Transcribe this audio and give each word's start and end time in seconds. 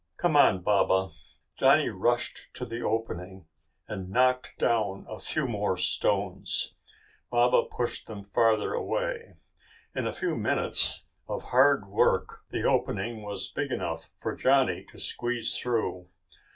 "Come 0.17 0.35
on, 0.35 0.63
Baba!" 0.63 1.09
Johnny 1.55 1.89
rushed 1.89 2.47
to 2.55 2.65
the 2.65 2.81
opening 2.81 3.45
and 3.87 4.09
knocked 4.09 4.57
down 4.57 5.05
a 5.07 5.19
few 5.19 5.47
more 5.47 5.77
stones. 5.77 6.73
Baba 7.29 7.65
pushed 7.69 8.07
them 8.07 8.23
farther 8.23 8.73
away. 8.73 9.35
In 9.93 10.07
a 10.07 10.11
few 10.11 10.35
minutes 10.35 11.05
of 11.29 11.43
hard 11.49 11.85
work 11.87 12.41
the 12.49 12.63
opening 12.63 13.21
was 13.21 13.49
big 13.49 13.69
enough 13.69 14.09
for 14.17 14.33
Johnny 14.35 14.83
to 14.85 14.97
squeeze 14.97 15.55
through. 15.59 16.09